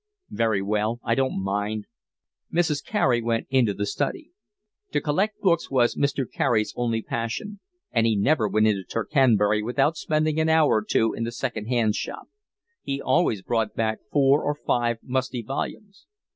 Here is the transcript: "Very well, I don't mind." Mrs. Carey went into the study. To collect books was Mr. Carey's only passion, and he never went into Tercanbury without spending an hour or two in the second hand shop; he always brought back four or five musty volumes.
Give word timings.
"Very 0.31 0.63
well, 0.63 0.99
I 1.03 1.13
don't 1.13 1.43
mind." 1.43 1.85
Mrs. 2.51 2.83
Carey 2.83 3.21
went 3.21 3.45
into 3.51 3.71
the 3.71 3.85
study. 3.85 4.31
To 4.93 4.99
collect 4.99 5.39
books 5.41 5.69
was 5.69 5.93
Mr. 5.95 6.25
Carey's 6.27 6.73
only 6.75 7.03
passion, 7.03 7.59
and 7.91 8.07
he 8.07 8.15
never 8.15 8.47
went 8.47 8.65
into 8.65 8.83
Tercanbury 8.83 9.61
without 9.61 9.95
spending 9.97 10.39
an 10.39 10.49
hour 10.49 10.77
or 10.77 10.83
two 10.83 11.13
in 11.13 11.23
the 11.23 11.31
second 11.31 11.67
hand 11.67 11.93
shop; 11.93 12.25
he 12.81 12.99
always 12.99 13.43
brought 13.43 13.75
back 13.75 13.99
four 14.11 14.41
or 14.43 14.55
five 14.55 14.97
musty 15.03 15.43
volumes. 15.43 16.07